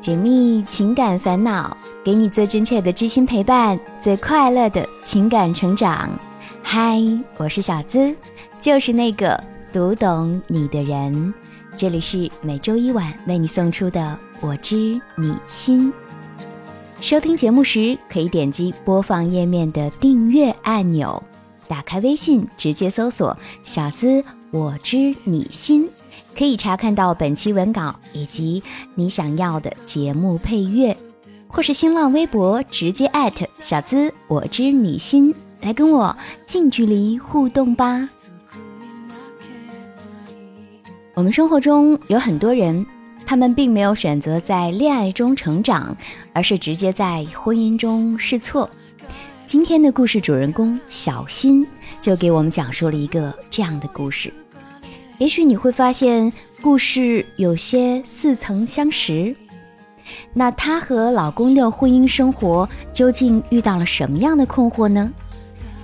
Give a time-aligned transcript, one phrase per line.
[0.00, 6.08] 解密情感烦恼，给你最真切的知心陪伴，最快乐的情感成长。
[6.62, 7.02] 嗨，
[7.36, 8.14] 我是小资，
[8.60, 9.42] 就是那个
[9.72, 11.34] 读懂你的人。
[11.76, 14.00] 这里是每周一晚为你送出的
[14.40, 15.92] 《我知你心》。
[17.00, 21.20] 收听节目时，可以点击播放页面的订阅按钮，
[21.66, 25.88] 打开微信，直接搜索“小资我知你心”。
[26.36, 28.62] 可以查看到本期文稿以及
[28.94, 30.96] 你想要的节目配乐，
[31.48, 38.08] 或是新浪微博直接艾特小资我知你心来跟我近距离互动吧。
[41.14, 42.86] 我们生活中有很多人，
[43.26, 45.96] 他们并没有选择在恋爱中成长，
[46.32, 48.70] 而是直接在婚姻中试错。
[49.44, 51.66] 今天的故事主人公小新
[52.00, 54.32] 就给我们讲述了一个这样的故事。
[55.18, 56.32] 也许你会发现
[56.62, 59.34] 故事有些似曾相识。
[60.32, 65.12] 那她和老公的婚姻生活究竟遇到了什么样的困惑呢？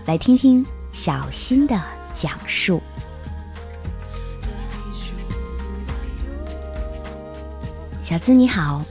[0.07, 1.79] 来听听小新的
[2.15, 2.81] 讲述。
[8.01, 8.85] 小资你好，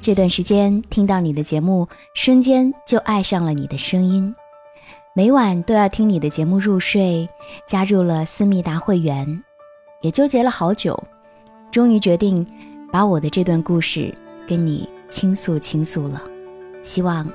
[0.00, 4.34] 这段时间听到你的节目，瞬间就爱上了你的声音，
[5.12, 7.28] 每晚都要听你的节目入睡，
[7.66, 9.44] 加入了思密达会员。
[10.04, 11.02] 也纠结了好久，
[11.70, 12.46] 终于决定
[12.92, 14.14] 把我的这段故事
[14.46, 16.20] 跟你倾诉倾诉了，
[16.82, 17.26] 希望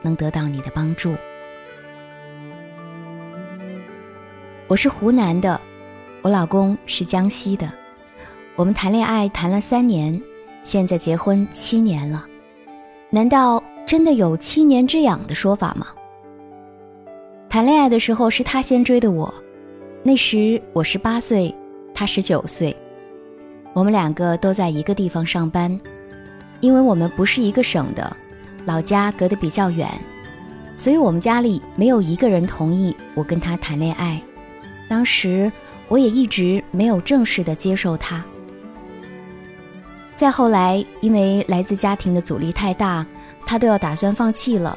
[0.00, 1.14] 能得到你的帮助。
[4.66, 5.60] 我是湖南的，
[6.22, 7.70] 我老公是江西的，
[8.56, 10.18] 我们谈恋爱谈了三年，
[10.62, 12.24] 现在结婚七年了。
[13.10, 15.88] 难道真的有七年之痒的说法吗？
[17.50, 19.32] 谈恋爱的时候是他先追的我，
[20.02, 21.54] 那时我十八岁。
[21.94, 22.76] 他十九岁，
[23.72, 25.80] 我们两个都在一个地方上班，
[26.60, 28.14] 因为我们不是一个省的，
[28.66, 29.88] 老家隔得比较远，
[30.74, 34.20] 所以我们家里没有一个人同意我跟他谈恋爱。
[34.88, 35.50] 当时
[35.88, 38.24] 我也一直没有正式的接受他。
[40.16, 43.06] 再后来，因为来自家庭的阻力太大，
[43.46, 44.76] 他都要打算放弃了。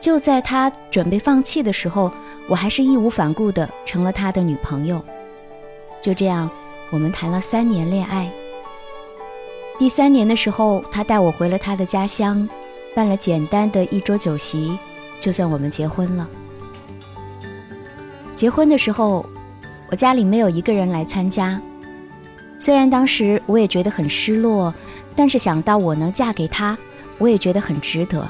[0.00, 2.12] 就在他准备放弃的时候，
[2.48, 5.04] 我还是义无反顾的成了他的女朋友。
[6.00, 6.50] 就这样，
[6.90, 8.30] 我们谈了三年恋爱。
[9.78, 12.48] 第三年的时候，他带我回了他的家乡，
[12.94, 14.78] 办了简单的一桌酒席，
[15.20, 16.28] 就算我们结婚了。
[18.34, 19.24] 结婚的时候，
[19.90, 21.60] 我家里没有一个人来参加。
[22.58, 24.74] 虽然当时我也觉得很失落，
[25.14, 26.76] 但是想到我能嫁给他，
[27.18, 28.26] 我也觉得很值得。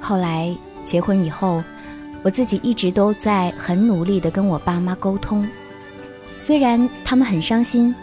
[0.00, 1.62] 后来结婚以后，
[2.22, 5.48] 我自己一直都在很努力的跟我爸妈沟通。
[6.40, 7.94] 虽然他们很伤心，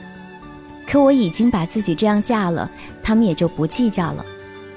[0.85, 2.69] 可我已经把自己这样嫁了，
[3.01, 4.23] 他们也就不计较了，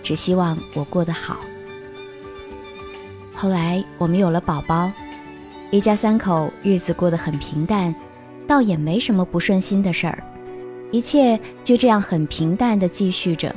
[0.03, 1.37] 只希望我过得好。
[3.35, 4.91] 后来我们有了宝宝，
[5.71, 7.95] 一家三口日子过得很平淡，
[8.47, 10.25] 倒也没什么不顺心的事儿，
[10.91, 13.55] 一切就这样很平淡的继续着。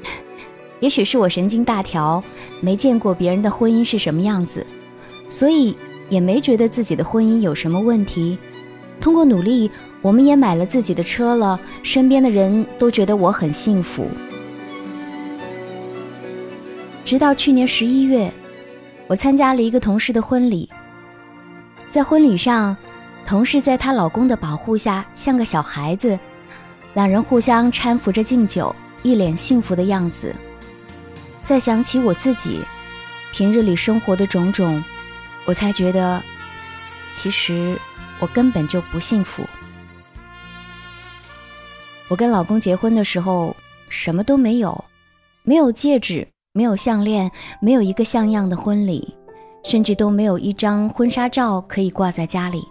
[0.80, 2.24] 也许是我神经大条，
[2.62, 4.66] 没见过别人的婚姻是什么样子，
[5.28, 5.76] 所以
[6.08, 8.38] 也没觉得自己的婚姻有什么问题。
[9.00, 11.60] 通过努力，我们也买了自己的车了。
[11.82, 14.08] 身边的人都觉得我很幸福。
[17.04, 18.32] 直到去年十一月，
[19.06, 20.68] 我参加了一个同事的婚礼。
[21.90, 22.74] 在婚礼上，
[23.26, 26.18] 同事在她老公的保护下像个小孩子，
[26.94, 30.34] 两人互相搀扶着敬酒，一脸幸福的样子。
[31.44, 32.62] 再想起我自己
[33.32, 34.82] 平日里生活的种种，
[35.44, 36.22] 我才觉得，
[37.12, 37.76] 其实。
[38.24, 39.42] 我根本就不幸福。
[42.08, 43.54] 我跟老公结婚的时候，
[43.90, 44.82] 什么都没有，
[45.42, 47.30] 没有戒指，没有项链，
[47.60, 49.14] 没有一个像样的婚礼，
[49.62, 52.66] 甚至都没有一张婚纱照可以挂在家里。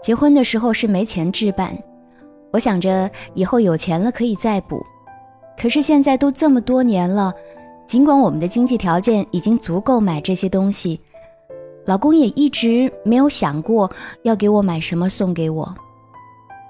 [0.00, 1.76] 结婚的时候是没钱置办，
[2.52, 4.86] 我想着以后有钱了可以再补。
[5.60, 7.34] 可是现在都这么多年了，
[7.88, 11.00] 尽管我们的经济条件已经足够买这些东西。
[11.88, 13.90] 老公也一直没有想过
[14.22, 15.74] 要给我买什么送给我。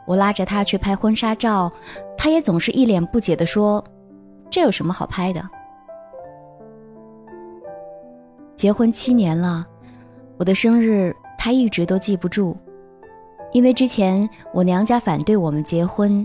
[0.07, 1.73] 我拉着他去拍婚纱照，
[2.17, 3.85] 他也总是一脸不解地说
[4.49, 5.43] ：“这有什么好拍的？”
[8.55, 9.67] 结婚七年了，
[10.39, 12.57] 我的生日他一直都记不住，
[13.51, 16.25] 因为之前我娘家反对我们结婚，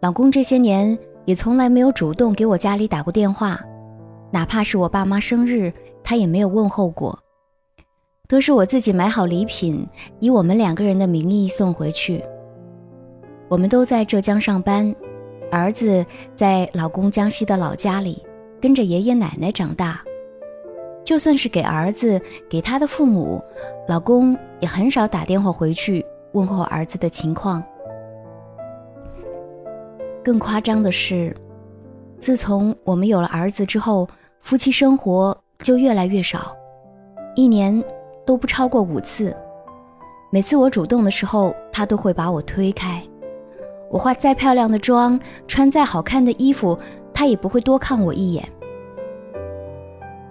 [0.00, 3.58] 老公这些年也从来没有主动给我家里打过电话，
[4.30, 5.72] 哪怕是我爸妈生日，
[6.04, 7.18] 他也没有问候过。
[8.30, 9.84] 都是我自己买好礼品，
[10.20, 12.24] 以我们两个人的名义送回去。
[13.48, 14.94] 我们都在浙江上班，
[15.50, 16.06] 儿子
[16.36, 18.24] 在老公江西的老家里，
[18.60, 20.00] 跟着爷爷奶奶长大。
[21.02, 23.42] 就算是给儿子、给他的父母，
[23.88, 27.60] 老公也很少打电话回去问候儿子的情况。
[30.22, 31.36] 更夸张的是，
[32.20, 34.08] 自从我们有了儿子之后，
[34.40, 36.54] 夫妻生活就越来越少，
[37.34, 37.82] 一年
[38.26, 39.36] 都不超过五次。
[40.30, 43.02] 每次我主动的时候，他都会把我推开。
[43.90, 45.18] 我化再漂亮的妆，
[45.48, 46.78] 穿再好看的衣服，
[47.12, 48.48] 他也不会多看我一眼。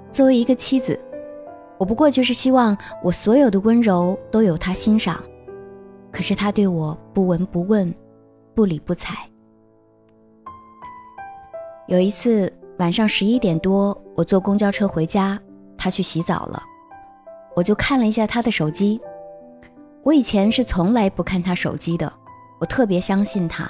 [0.09, 0.97] 作为一个妻子，
[1.77, 5.21] 我不过就是希望我所有的温柔都有他欣赏，
[6.11, 7.93] 可是他对我不闻不问，
[8.55, 9.15] 不理不睬。
[11.87, 15.37] 有一次晚上十一点多，我坐公交车回家，
[15.77, 16.63] 他去洗澡了，
[17.55, 18.99] 我就看了一下他的手机。
[20.03, 22.11] 我以前是从来不看他手机的，
[22.59, 23.69] 我特别相信他。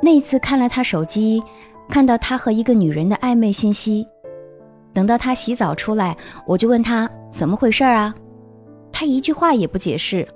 [0.00, 1.42] 那一次看了他手机，
[1.88, 4.06] 看到他和一个女人的暧昧信息。
[4.94, 6.16] 等到他洗澡出来，
[6.46, 8.14] 我就问他怎么回事啊？
[8.92, 10.26] 他一句话也不解释。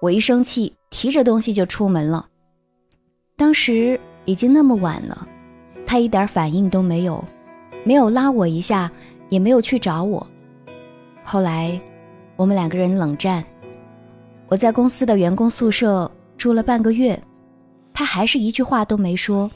[0.00, 2.26] 我一生气，提着东西就出门了。
[3.36, 5.26] 当时已经那么晚了，
[5.86, 7.24] 他一点反应都没有，
[7.84, 8.90] 没有拉我一下，
[9.28, 10.26] 也没有去找我。
[11.24, 11.80] 后来，
[12.36, 13.44] 我们两个人冷战。
[14.46, 17.20] 我在公司的员工宿舍住了半个月，
[17.92, 19.50] 他还是一句话都没说。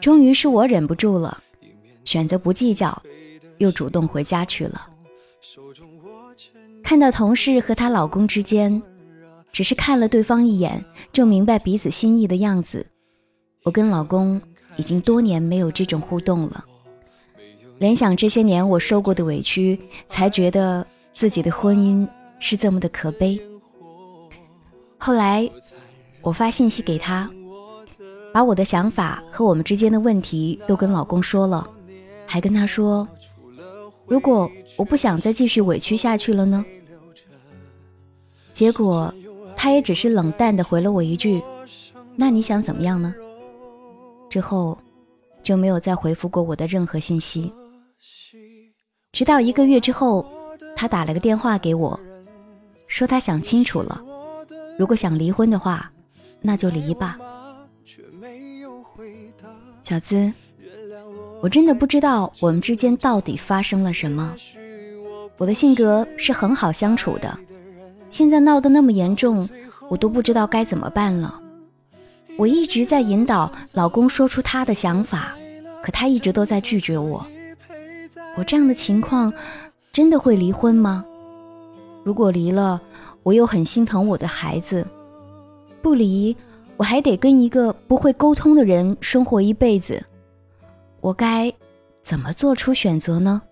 [0.00, 1.42] 终于是我忍不住了。
[2.04, 3.02] 选择不计较，
[3.58, 4.86] 又主动回家去了。
[6.82, 8.82] 看到同事和她老公之间，
[9.50, 12.86] 只是看了对方一眼就明白彼此心意的样子，
[13.64, 14.40] 我跟老公
[14.76, 16.64] 已经多年没有这种互动了。
[17.78, 19.78] 联想这些年我受过的委屈，
[20.08, 22.06] 才觉得自己的婚姻
[22.40, 23.40] 是这么的可悲。
[24.98, 25.48] 后来，
[26.20, 27.30] 我发信息给他，
[28.32, 31.68] 把我的想法和我们之间的问题都跟老公说了。
[32.26, 33.08] 还跟他说
[34.06, 36.64] ：“如果我不想再继续委屈下去了呢？”
[38.52, 39.14] 结果，
[39.56, 41.40] 他也只是冷淡的回了我一句
[42.16, 43.14] ：“那你想怎么样呢？”
[44.28, 44.76] 之后，
[45.42, 47.50] 就没有再回复过我的任何信息。
[49.12, 50.24] 直到一个月之后，
[50.76, 51.98] 他打了个电话给我，
[52.86, 54.02] 说他想清楚了，
[54.78, 55.90] 如果想离婚的话，
[56.42, 57.18] 那就离吧。
[59.82, 60.32] 小资。
[61.40, 64.34] 我真的不知道我们之间到底发生了什么。
[65.36, 67.38] 我的性格是很好相处的，
[68.08, 69.48] 现在闹得那么严重，
[69.88, 71.40] 我都不知道该怎么办了。
[72.36, 75.36] 我一直在引导老公说出他的想法，
[75.82, 77.24] 可他一直都在拒绝我。
[78.38, 79.32] 我这样的情况，
[79.90, 81.04] 真的会离婚吗？
[82.04, 82.80] 如果离了，
[83.24, 84.84] 我又很心疼我的孩子；
[85.82, 86.36] 不离，
[86.76, 90.00] 我还得跟一个不会沟通的人生活一辈子。
[91.00, 91.52] 我该
[92.00, 93.42] 怎么做出选择呢？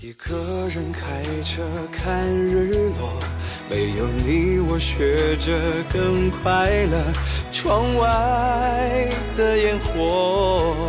[0.00, 0.36] 一个
[0.68, 3.10] 人开车看日落，
[3.68, 5.58] 没有你我学着
[5.92, 7.12] 更快乐。
[7.50, 10.84] 窗外的烟火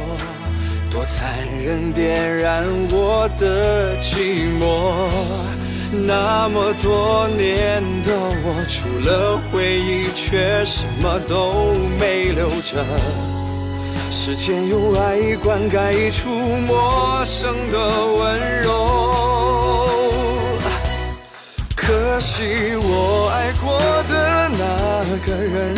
[1.65, 5.09] 残忍，点燃我的寂寞。
[6.05, 8.13] 那么多年的
[8.43, 12.85] 我，除了回忆，却什么都没留着。
[14.11, 16.29] 时间用爱灌溉出
[16.67, 19.89] 陌生的温柔，
[21.75, 25.75] 可惜我爱过的那个人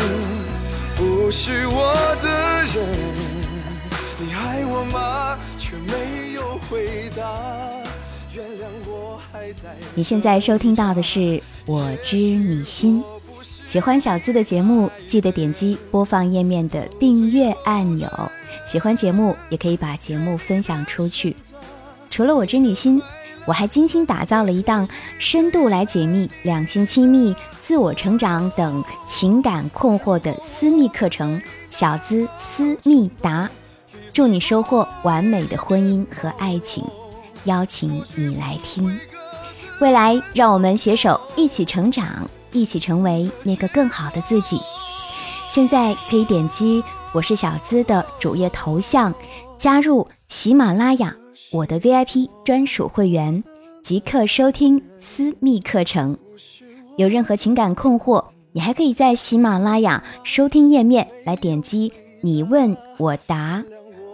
[0.98, 2.28] 不是我的
[2.74, 2.86] 人。
[4.20, 5.27] 你爱我吗？
[6.70, 7.24] 回答。
[8.34, 9.76] 原谅我还在。
[9.96, 11.20] 你现在收听到的是
[11.66, 13.02] 《我知你心》。
[13.66, 18.10] 喜欢小资的节目，记得点击播放页面的订阅按钮。
[18.66, 21.36] 喜欢节目，也可以把节目分享出去。
[22.10, 23.02] 除了我知你心，
[23.46, 24.88] 我还精心打造了一档
[25.20, 33.50] 深度来解密两性亲密、自我成长等情感困惑的私密课程——小资思密达，
[34.18, 36.84] 祝你收获完美的婚姻和爱情。
[37.44, 39.00] 邀请你来听，
[39.80, 42.28] 未来让我们携手一起成长。
[42.52, 44.60] 一起成为那个更好的自己。
[45.48, 46.84] 现在可以点击
[47.14, 49.14] 我是小资的主页头像，
[49.56, 51.16] 加入喜马拉雅
[51.52, 53.44] 我的 VIP 专属会员，
[53.84, 56.18] 即刻收听私密课程。
[56.98, 61.94] 有任何情感困惑，你还可以在喜马拉雅收听页面来点击
[62.24, 63.64] 你问我答，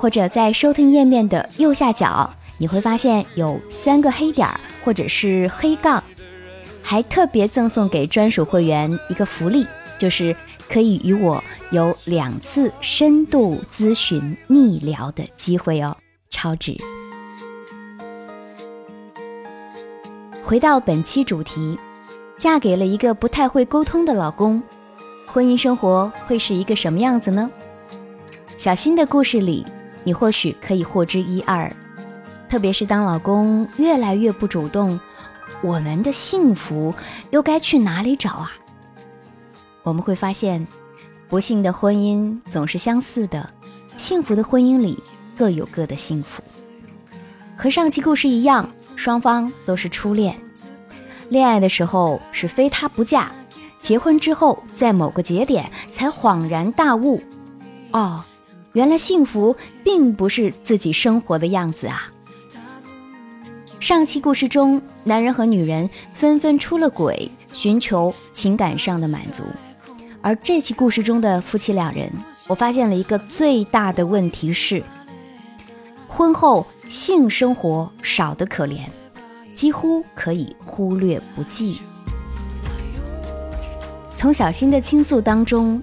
[0.03, 6.03] 或者在收听页面的右下角，你会发现有三个黑点儿或者是黑杠。
[6.81, 9.65] 还特别赠送给专属会员一个福利。
[9.97, 10.35] 就是
[10.67, 11.41] 可以与我
[11.71, 15.95] 有两次深度咨询密聊的机会哦，
[16.29, 16.75] 超值。
[20.43, 21.79] 回到本期主题，
[22.37, 24.61] 嫁给了一个不太会沟通的老公，
[25.27, 27.49] 婚姻生活会是一个什么样子呢？
[28.57, 29.65] 小新的故事里，
[30.03, 31.71] 你或许可以获知一二。
[32.49, 34.99] 特别是当老公越来越不主动，
[35.61, 36.93] 我们的幸福
[37.31, 38.51] 又该去哪里找啊？
[39.81, 40.67] 我们会发现，
[41.27, 43.49] 不幸的婚姻总是相似的，
[43.97, 45.01] 幸福的婚姻里
[45.35, 46.43] 各有各的幸福。
[47.57, 50.35] 和上期故事一样，双方都是初恋，
[51.29, 53.31] 恋爱的时候是非他不嫁，
[53.81, 57.21] 结婚之后在某个节点才恍然大悟，
[57.91, 58.23] 哦，
[58.73, 62.11] 原来幸福并不是自己生活的样子啊。
[63.79, 69.43] 上期故事中，男人和女人纷纷出了轨，寻求情感上的满足；
[70.21, 72.11] 而这期故事中的夫妻两人，
[72.47, 74.81] 我发现了一个最大的问题是，
[76.07, 78.79] 婚后性生活少得可怜，
[79.53, 81.81] 几乎可以忽略不计。
[84.15, 85.81] 从小新的倾诉当中，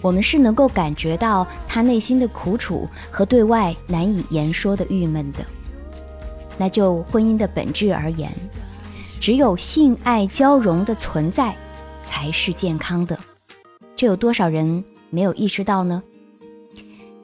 [0.00, 5.38] 我们是能够感觉到他内心的苦楚和对外难以言说的郁闷的。
[6.58, 8.30] 那就婚姻的本质而言，
[9.18, 11.54] 只有性爱交融的存在
[12.04, 13.18] 才是健康的。
[13.96, 16.02] 这有多少人没有意识到呢？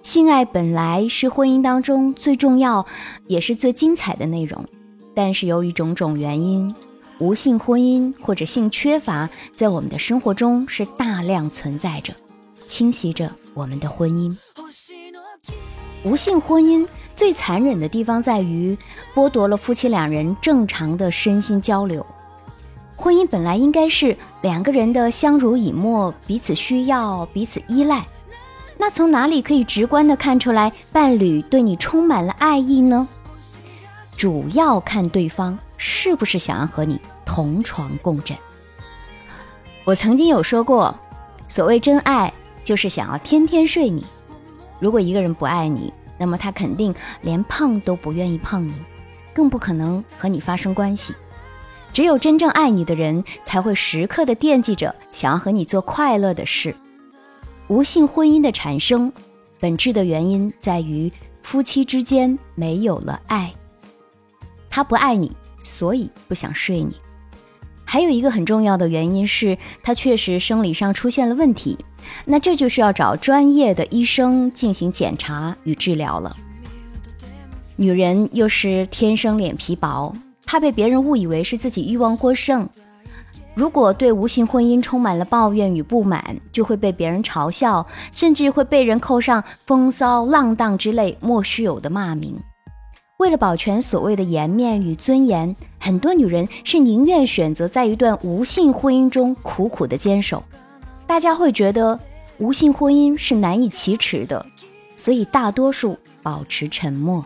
[0.03, 2.87] 性爱本来是婚姻当中最重要
[3.27, 4.65] 也是最精彩的内容，
[5.15, 6.75] 但是由于种种原因，
[7.19, 12.15] 无性婚姻或者性缺乏在我们的生活中是大量存在着，
[12.69, 14.37] 侵袭着我们的婚姻。
[16.05, 16.87] 无性婚姻。
[17.15, 18.77] 最残忍的地方在于
[19.15, 22.05] 剥夺了夫妻两人正常的身心交流。
[22.95, 28.07] 婚姻本来应该是两个人的相濡以沫，彼此需要，彼此依赖。
[28.77, 33.09] 那从哪里可以直观的看出来伴侣对你充满了爱意呢？
[34.15, 38.37] 主要看对方是不是想要和你同床共枕。
[39.87, 40.95] 我曾经有说过，
[41.49, 42.31] 所谓真爱
[42.67, 44.05] 就是想要天天睡你。
[44.81, 46.93] 如果一个人不爱你，那么他肯定
[47.23, 48.75] 连碰都不愿意碰你，
[49.33, 51.15] 更不可能和你发生关系。
[51.93, 56.75] 只有真正爱你的人，才会时刻的惦记着，想要和你做快乐的事。
[57.69, 59.13] 无性婚姻的产生，
[59.61, 61.11] 本质的原因在于
[61.43, 63.55] 夫妻之间没有了爱。
[64.69, 65.31] 他不爱你，
[65.63, 66.97] 所以不想睡你。
[67.85, 71.79] 还有一个很重要的原因是他确实生理上出现了问题。
[72.25, 76.37] 那这就是要找专业的医生进行检查与治疗了。
[77.77, 82.69] 女人又是天生脸皮薄，怕被别人误以为是自己欲望过剩。
[83.55, 92.39] 如果对无性婚姻充满了抱怨与不满，就会被别人嘲笑，甚至会被人扣上风骚浪荡之类莫须有的骂名。
[93.19, 100.43] 为了保全所谓的颜面与尊严，很多女人是宁愿选择在一段无性婚姻中苦苦的坚守。
[101.07, 101.99] 大家会觉得
[102.39, 104.45] 无性婚姻是难以启齿的，
[104.97, 107.25] 所以大多数保持沉默。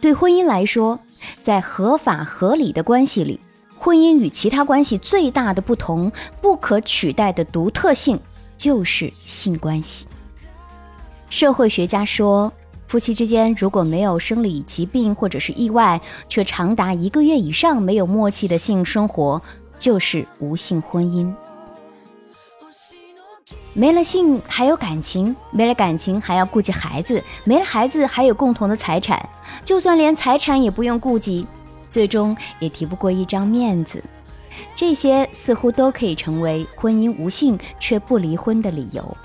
[0.00, 0.98] 对婚姻来说，
[1.42, 3.40] 在合法合理的关系里，
[3.78, 8.18] 婚姻与其他关系最大的不同、不可取代的独特性
[8.56, 10.06] 就是性关系。
[11.30, 12.52] 社会学家说，
[12.86, 19.40] 夫妻之间如果没有生理疾病或者是意外，却长达一个月以上没有默契的性生活，
[19.78, 21.32] 就是无性婚姻。
[23.74, 29.28] 没了性还有感情，没了感情还要顾及孩子，没了孩子还有共同的财产，
[29.64, 31.46] 就算连财产也不用顾及，
[31.88, 34.02] 最终也提不过一张面子。
[34.74, 39.16] 这些似乎都可以成为婚姻无性却不离婚的理由。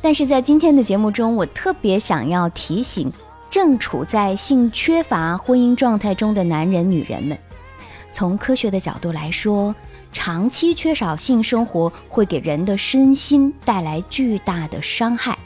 [0.00, 3.12] 但是在今天的节目中，我特别想要提醒
[3.50, 7.36] 正处在性缺乏婚姻状态中的男人、女人们，
[8.12, 9.74] 从科学的角度来说。
[10.12, 15.36] 长期缺少性生活会给人的身心带来巨大的伤害，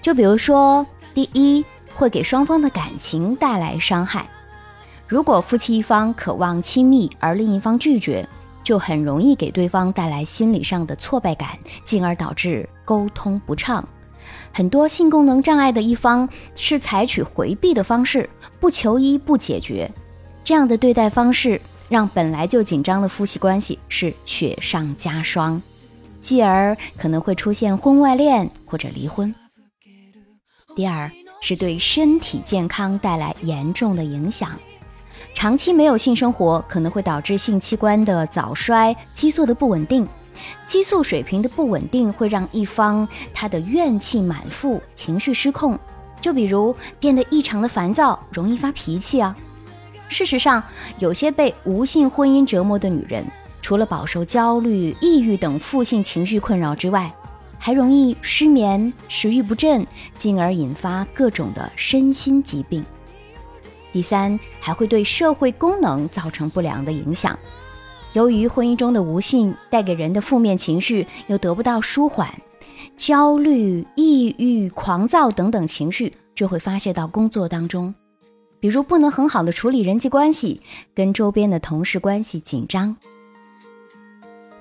[0.00, 1.64] 就比如说，第一，
[1.94, 4.26] 会给双方的感情带来伤害。
[5.06, 8.26] 如果夫妻一方渴望亲密，而另一方拒绝，
[8.62, 13.86] 就很容易给对方带来心理上的挫败感，进而导致沟通不畅。
[14.52, 19.90] 很多性功能障碍的一方是采取回避的方式，不求医不解决，
[20.42, 21.60] 这样的对待方式。
[21.88, 25.60] 让本来就紧张的夫妻关系是雪上加霜，
[26.20, 29.34] 继而可能会出现婚外恋或者离婚。
[30.74, 31.10] 第二
[31.40, 34.50] 是对身体健康带来严重的影响，
[35.34, 40.08] 长期没有性生活可能会导致性器官的早衰、激素的不稳定，
[40.66, 45.78] 激素水平的不稳定会让一方他的怨气满腹，情绪失控，
[46.20, 49.36] 就比如变得异常的烦躁，容易发脾气啊。
[50.08, 50.62] 事实上，
[50.98, 53.24] 有些被无性婚姻折磨的女人，
[53.60, 57.12] 除了饱受焦虑、抑郁等负性情绪困扰之外，
[57.58, 62.84] 还容易失眠、食欲不振，进而引发各种的身心疾病。
[63.92, 67.38] 第三，还会对社会功能造成不良的影响。
[68.12, 72.28] 由于婚姻中的无性带给人的负面情绪又得不到舒缓，
[72.96, 77.94] 焦虑、抑郁、狂躁等等情绪就会发泄到工作当中。
[78.64, 80.62] 比如不能很好的处理人际关系，
[80.94, 82.96] 跟周边的同事关系紧张。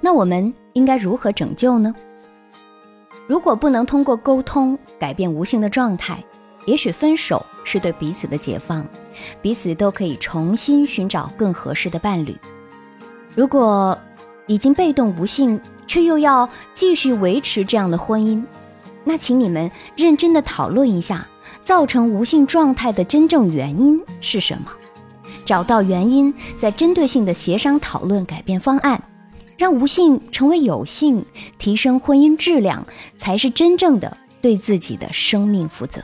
[0.02, 1.96] 那我们应该如何拯救呢？
[3.28, 6.22] 如果不能通过沟通改变无性的状态，
[6.66, 8.86] 也许分手是对彼此的解放，
[9.42, 12.36] 彼此都可以重新寻找更合适的伴侣。
[13.34, 13.98] 如果
[14.48, 18.44] 已经被动无性，却又要继续维持这样的婚姻，
[19.06, 21.26] 那请你们认真的讨论一下。
[21.64, 24.72] 造成无性状态的真正原因是什么？
[25.46, 29.02] 找到原因，再针对性的协商讨论改变方案，
[29.58, 31.26] 让无性成为有性，
[31.58, 32.86] 提升婚姻质量，
[33.18, 36.02] 才是真正的对自己的生命负责。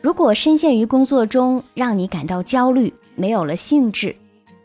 [0.00, 4.14] 如果深陷于工作中让你感到焦虑，没有了兴致，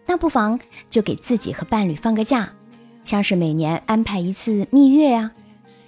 [0.05, 2.51] 那不妨就给自己和伴侣放个假，
[3.03, 5.31] 像是每年安排一次蜜月呀，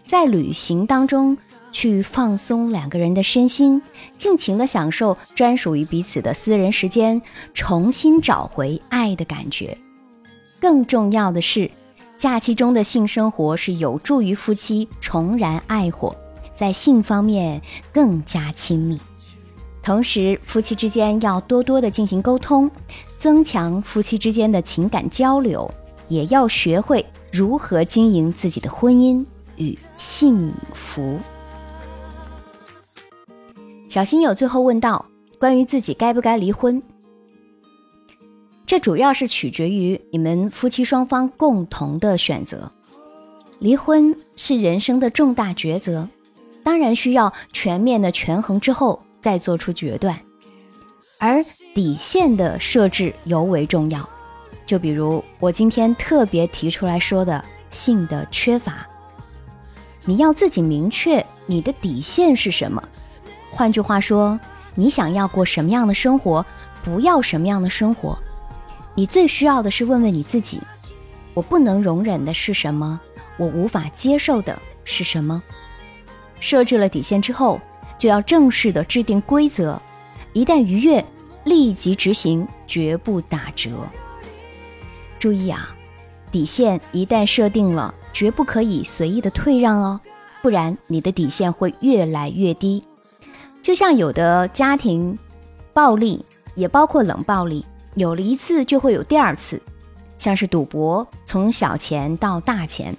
[0.05, 1.37] 在旅行当中。
[1.75, 3.81] 去放松两个人的身心，
[4.15, 7.21] 尽情的享受专属于彼此的私人时间，
[7.53, 9.77] 重新找回爱的感觉。
[10.57, 11.69] 更重要的是，
[12.15, 16.15] 假期中的性生活是有助于夫妻重燃爱火，
[16.55, 18.97] 在性方面更加亲密。
[19.83, 22.71] 同时，夫妻之间要多多的进行沟通，
[23.19, 25.69] 增强夫妻之间的情感交流，
[26.07, 29.25] 也要学会如何经营自己的婚姻
[29.57, 31.19] 与幸福。
[33.95, 35.05] 小心友最后问道
[35.39, 36.83] ：“关于自己该不该离婚，
[38.65, 42.69] 这主要是取决于你们夫妻双方共同的选择。
[43.59, 46.09] 离婚是人生的重大抉择，
[46.61, 50.19] 当然需要全面的权衡之后再做出决断。
[51.17, 51.41] 而
[51.73, 54.09] 底线的设置尤为重要，
[54.65, 58.85] 就比如我今天特别提出来说的性的缺乏，
[60.03, 62.83] 你要自己明确你的底线是什么。”
[63.55, 64.37] 换句话说，
[64.75, 66.45] 你想要过什么样的生活，
[66.83, 68.19] 不要什么样的生活。
[68.93, 70.59] 你最需要的是问问你自己：
[71.33, 72.99] 我不能容忍的是什么？
[73.37, 75.41] 我无法接受的是什么？
[76.41, 77.61] 设置了底线之后，
[77.97, 79.81] 就要正式的制定规则，
[80.33, 81.03] 一旦逾越，
[81.45, 83.71] 立即执行，绝不打折。
[85.17, 85.73] 注意啊，
[86.29, 90.01] 底线一旦设定了，绝不可以随意的退让哦，
[90.41, 92.83] 不然你的底线会越来越低。
[93.65, 95.17] 就像有的家庭
[95.73, 96.23] 暴力，
[96.53, 99.59] 也包括冷暴力，有了一次就会有第二次。
[100.19, 102.95] 像是赌博，从小钱到大钱，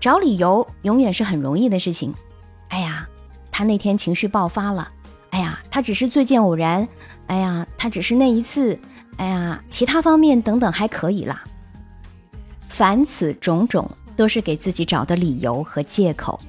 [0.00, 2.14] 找理由永远是很容易的事情。
[2.68, 3.06] 哎呀，
[3.52, 4.90] 他那天情绪爆发了。
[5.32, 6.88] 哎呀，他只是最近偶然。
[7.26, 8.78] 哎呀，他只是那一次。
[9.18, 11.44] 哎呀，其他方面等等还可以啦。
[12.70, 16.40] 凡此种种，都是给自己找的理由和借口。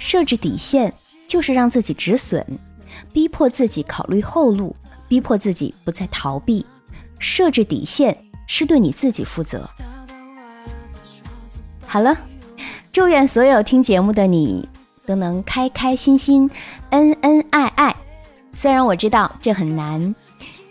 [0.00, 0.92] 设置底线，
[1.28, 2.44] 就是让自己止损。
[3.12, 4.74] 逼迫自己考虑后路，
[5.08, 6.64] 逼迫自己不再逃避，
[7.18, 9.68] 设置底线是对你自己负责。
[11.86, 12.16] 好了，
[12.92, 14.68] 祝愿所有听节目的你
[15.06, 16.50] 都能开开心心、
[16.90, 17.96] 恩恩爱爱。
[18.52, 20.14] 虽然我知道这很难，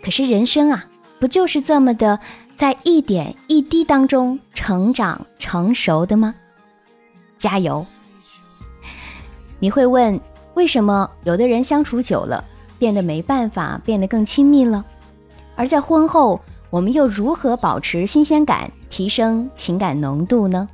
[0.02, 0.84] 可是人生啊，
[1.18, 2.18] 不就是这么的，
[2.56, 6.34] 在一点一滴当中成长成熟的吗？
[7.38, 7.86] 加油！
[9.58, 10.20] 你会问？
[10.60, 12.44] 为什么有的人相处久了，
[12.78, 14.84] 变得没办法，变得更亲密了？
[15.56, 20.68] 而在婚后，我们又如何保持新鲜感，提升情感浓度呢？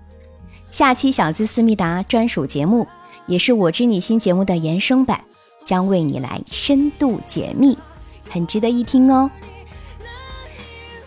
[0.72, 2.84] 下期小资思密达专属节目，
[3.28, 5.20] 也是我知你心节目的延伸版，
[5.64, 7.78] 将为你来深度解密，
[8.28, 9.30] 很值得一听哦。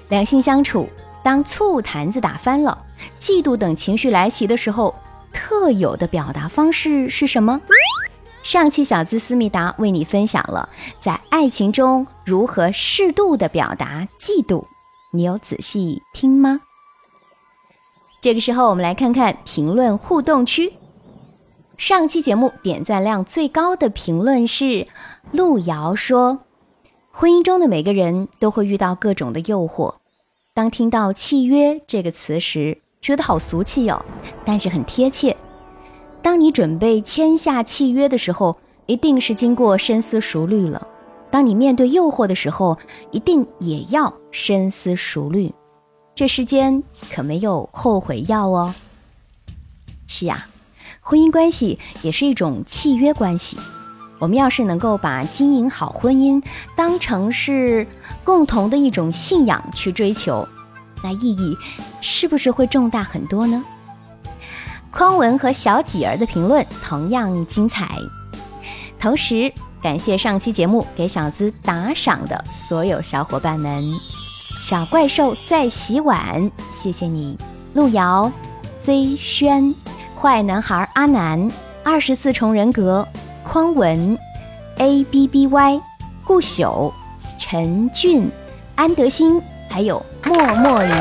[0.08, 0.88] 两性相处，
[1.22, 2.86] 当醋坛子打翻了，
[3.20, 4.96] 嫉妒等情绪来袭的时候，
[5.34, 7.60] 特有的表达方式是什么？
[8.42, 14.66] 上期小资思密达为你分享了在爱情中如何适度的表达嫉妒，
[15.12, 16.62] 你有仔细听吗？
[18.22, 20.74] 这个时候，我们来看看评论互动区。
[21.78, 24.88] 上期节目点赞量最高的评论是
[25.32, 26.40] 路遥说
[27.12, 29.96] ：“婚姻中的每个人都会遇到各种的诱惑，
[30.54, 34.04] 当听到契约这个词时，觉得好俗气哦，
[34.44, 35.38] 但是很贴切。
[36.22, 40.86] 当你准备签下契约的时候，一定是经过深思熟虑了；
[41.32, 42.78] 当你面对诱惑的时候，
[43.12, 45.54] 一定也要深思熟虑。
[46.16, 48.74] 这世间可没有后悔药哦。
[50.08, 50.48] 是呀，
[51.00, 53.58] 婚姻关系也是一种契约关系。
[54.20, 56.44] 我们要是能够把经营好婚姻
[56.76, 57.88] 当成是
[58.26, 60.46] 共同的一种信仰去追求，
[61.02, 61.56] 那意义
[62.02, 63.64] 是不是会重大很多呢？
[64.92, 67.88] 匡文和小几儿的评论同样精彩。
[69.00, 73.84] 同时，感谢上期节目给小资打赏的所有小伙伴们。
[74.62, 77.38] 小怪兽在洗碗，谢谢你。
[77.74, 78.32] 路遥、
[78.82, 79.74] Z 轩、
[80.20, 81.50] 坏男孩阿南、
[81.84, 83.08] 二十四重人格。
[83.44, 84.18] 匡文
[84.78, 85.82] ，A B B Y，
[86.24, 86.92] 顾朽，
[87.40, 88.30] 陈俊，
[88.76, 90.92] 安德兴，还有默默鱼，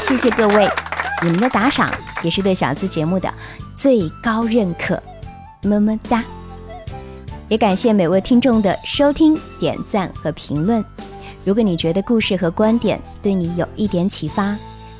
[0.00, 0.68] 谢谢各位，
[1.22, 3.32] 你们的打赏也是对小资节目的
[3.76, 5.00] 最高认可，
[5.62, 6.24] 么么哒！
[7.48, 10.82] 也感谢每位听众的收听、点赞和评论。
[11.44, 14.56] 如果你觉得故事和观点对你有一点启发，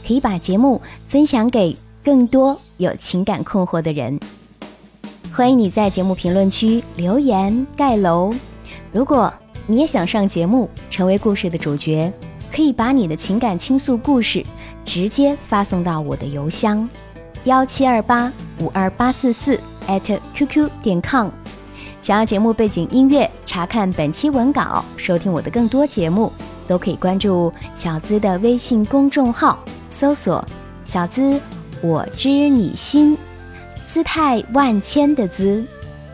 [0.06, 4.18] 可以把节目分享给更多有情感困惑的人。
[5.32, 8.34] 欢迎你在节目评论区留言盖楼。
[8.92, 9.32] 如果
[9.66, 12.12] 你也想上节目，成为故事的主角，
[12.52, 14.44] 可以把你的情感倾诉故事
[14.84, 16.86] 直接发送到我的邮箱
[17.44, 21.28] 幺七二八五二八四四 at qq 点 com。
[22.00, 26.32] 想要节目背景音乐，查看本期文稿，收听我的更多节目，
[26.68, 29.58] 都可以关注小资的微信公众号，
[29.90, 30.44] 搜索
[30.84, 31.40] “小资
[31.80, 33.18] 我知你心”。
[33.88, 35.64] 姿态万千的姿，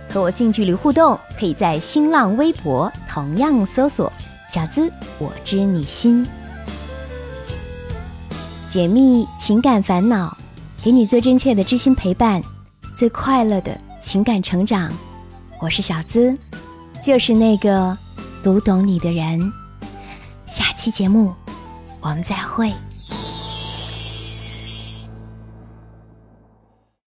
[0.09, 4.11] 和我近距离互动，可以在新浪微博同样搜索
[4.49, 6.27] “小资我知你心”，
[8.69, 10.37] 解密情感烦恼，
[10.81, 12.41] 给你最真切的知心陪伴，
[12.95, 14.93] 最快乐的情感成长。
[15.61, 16.39] 我是小资，
[17.03, 17.97] 就是那个
[18.45, 19.53] 读懂你的人。
[20.47, 21.35] 下期节目，
[22.01, 22.73] 我们再会。